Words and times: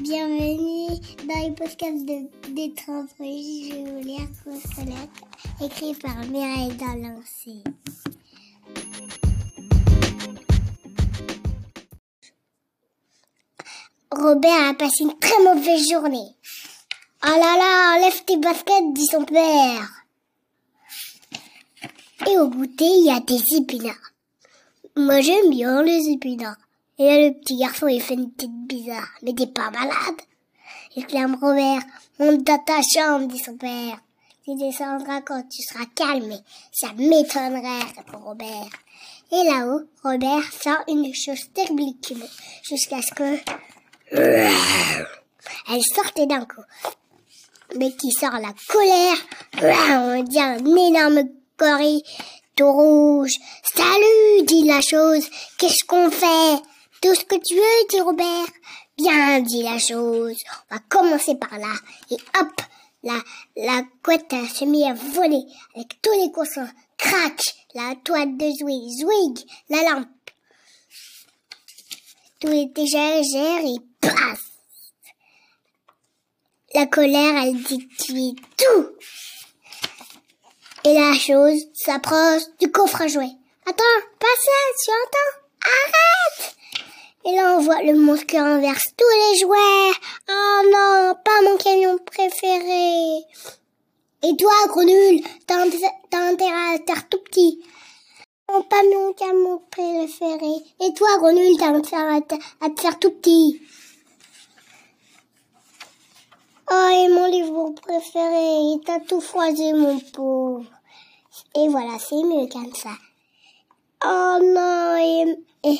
Bienvenue 0.00 1.00
dans 1.24 1.48
le 1.48 1.54
podcast 1.54 2.04
de, 2.04 2.28
vais 3.18 3.84
vous 3.90 4.00
lire 4.00 4.28
écrit 5.62 5.94
par 5.94 6.18
Mireille 6.26 6.76
Dalancé. 6.76 7.62
Robert 14.10 14.68
a 14.68 14.74
passé 14.74 15.04
une 15.04 15.18
très 15.18 15.42
mauvaise 15.42 15.88
journée. 15.90 16.34
Oh 17.24 17.28
là 17.28 17.56
là, 17.56 17.96
enlève 17.96 18.24
tes 18.26 18.36
baskets, 18.36 18.92
dit 18.92 19.06
son 19.06 19.24
père. 19.24 20.04
Et 22.30 22.36
au 22.36 22.48
goûter, 22.48 22.84
il 22.84 23.06
y 23.06 23.10
a 23.10 23.20
des 23.20 23.40
épinards. 23.56 24.12
Moi, 24.96 25.22
j'aime 25.22 25.48
bien 25.48 25.82
les 25.82 26.10
épinards. 26.10 26.65
Et 26.98 27.04
là, 27.04 27.28
le 27.28 27.32
petit 27.32 27.56
garçon, 27.56 27.88
il 27.88 28.00
fait 28.00 28.14
une 28.14 28.32
tête 28.32 28.50
bizarre. 28.50 29.08
Mais 29.22 29.34
t'es 29.34 29.46
pas 29.46 29.70
malade 29.70 30.20
exclame 30.96 31.36
Robert. 31.40 31.82
Monte 32.18 32.44
dans 32.44 32.58
ta 32.58 32.80
chambre, 32.82 33.26
dit 33.26 33.38
son 33.38 33.56
père. 33.56 33.98
Tu 34.44 34.54
descendras 34.54 35.20
quand 35.20 35.42
tu 35.48 35.62
seras 35.62 35.84
calme. 35.94 36.40
Ça 36.72 36.88
m'étonnerait, 36.96 37.84
Robert. 38.12 38.70
Et 39.32 39.44
là-haut, 39.44 39.82
Robert 40.02 40.52
sent 40.52 40.78
une 40.88 41.12
chose 41.14 41.50
terrible 41.52 41.82
jusqu'à 42.62 43.02
ce 43.02 43.12
que... 43.14 43.38
Elle 45.68 45.82
sortait 45.94 46.26
d'un 46.26 46.44
coup. 46.44 46.62
Mais 47.76 47.92
qui 47.92 48.12
sort 48.12 48.38
la 48.38 48.54
colère, 48.68 49.16
on 50.16 50.22
dit 50.22 50.40
un 50.40 50.64
énorme 50.64 51.24
gorille 51.58 52.02
tout 52.54 52.72
rouge. 52.72 53.34
Salut, 53.74 54.44
dit 54.44 54.64
la 54.64 54.80
chose. 54.80 55.28
Qu'est-ce 55.58 55.84
qu'on 55.86 56.10
fait? 56.10 56.62
Tout 57.00 57.14
ce 57.14 57.24
que 57.24 57.36
tu 57.36 57.54
veux, 57.54 57.88
dit 57.90 58.00
Robert. 58.00 58.48
Bien, 58.96 59.40
dit 59.40 59.62
la 59.62 59.78
chose. 59.78 60.36
On 60.70 60.74
va 60.74 60.80
commencer 60.88 61.34
par 61.34 61.58
là. 61.58 61.74
Et 62.10 62.16
hop, 62.38 62.62
la, 63.02 63.20
la 63.56 63.82
couette 64.02 64.34
s'est 64.54 64.66
mise 64.66 64.84
à 64.84 64.94
voler 64.94 65.44
avec 65.74 66.00
tous 66.02 66.12
les 66.12 66.32
coussins. 66.32 66.70
Crac, 66.96 67.40
la 67.74 67.94
toile 68.04 68.36
de 68.36 68.50
Zwig, 68.50 68.90
Zwig, 68.90 69.46
la 69.68 69.82
lampe. 69.82 70.08
Tout 72.40 72.52
était 72.52 72.82
légère 72.82 73.64
et 73.64 73.78
paf. 74.00 74.40
La 76.74 76.86
colère, 76.86 77.42
elle 77.42 77.62
dit 77.62 77.88
tout. 78.56 78.88
Et 80.84 80.94
la 80.94 81.14
chose 81.14 81.60
s'approche 81.74 82.42
du 82.60 82.70
coffre 82.70 83.02
à 83.02 83.08
jouer. 83.08 83.30
Attends, 83.66 83.84
pas 84.18 84.26
ça, 84.44 84.52
tu 84.84 84.90
entends? 84.90 85.36
Arrête 85.62 86.55
et 87.26 87.34
là, 87.34 87.56
on 87.56 87.60
voit 87.60 87.82
le 87.82 87.94
monstre 87.94 88.26
qui 88.26 88.38
renverse 88.38 88.84
tous 88.96 89.32
les 89.32 89.38
jouets. 89.40 89.92
Oh 90.28 90.60
non, 90.72 91.14
pas 91.24 91.42
mon 91.42 91.56
camion 91.56 91.98
préféré. 91.98 93.18
Et 94.22 94.36
toi, 94.36 94.52
gros 94.68 94.84
nul, 94.84 95.20
t'as 95.46 95.62
intérêt 95.62 96.74
à 96.74 96.78
faire 96.86 97.08
tout 97.08 97.18
petit. 97.24 97.60
Non, 98.48 98.62
pas 98.62 98.82
mon 98.84 99.12
camion 99.12 99.60
préféré. 99.72 100.62
Et 100.80 100.94
toi, 100.94 101.18
gros 101.18 101.32
nul, 101.32 101.56
t'as 101.58 101.74
intérêt 101.74 102.22
à 102.60 102.70
te 102.70 102.80
faire 102.80 102.98
tout 103.00 103.10
petit. 103.10 103.60
Oh, 106.70 106.88
et 106.92 107.08
mon 107.08 107.26
livre 107.26 107.74
préféré, 107.82 108.58
il 108.60 108.80
t'a 108.86 109.00
tout 109.00 109.20
froissé, 109.20 109.72
mon 109.72 109.98
pauvre. 109.98 110.64
Et 111.56 111.68
voilà, 111.68 111.98
c'est 111.98 112.22
mieux 112.22 112.46
comme 112.46 112.72
ça. 112.74 112.90
Oh 114.04 114.38
non, 114.42 114.96
et, 114.96 115.36
et, 115.68 115.78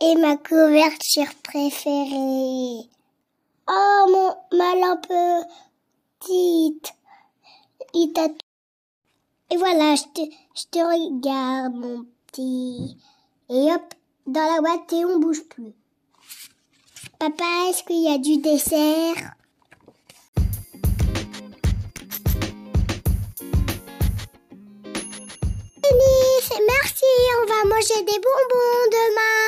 et 0.00 0.14
ma 0.16 0.36
couverture 0.36 1.34
préférée. 1.42 2.88
Oh, 3.68 4.06
mon, 4.10 4.34
ma 4.58 4.74
lampe 4.76 5.12
petite. 6.20 6.92
Et, 7.94 8.12
et 9.50 9.56
voilà, 9.56 9.94
je 9.94 10.04
te, 10.14 10.22
je 10.54 10.64
te 10.70 10.78
regarde, 10.78 11.74
mon 11.74 12.06
petit. 12.26 12.96
Et 13.48 13.72
hop, 13.72 13.94
dans 14.26 14.54
la 14.54 14.60
boîte 14.60 14.92
et 14.92 15.04
on 15.04 15.18
bouge 15.18 15.44
plus. 15.48 15.74
Papa, 17.18 17.44
est-ce 17.68 17.82
qu'il 17.84 18.02
y 18.02 18.12
a 18.12 18.18
du 18.18 18.38
dessert? 18.38 19.34
Merci, 26.68 27.04
on 27.38 27.46
va 27.46 27.74
manger 27.74 28.00
des 28.02 28.20
bonbons 28.20 28.86
demain. 28.90 29.45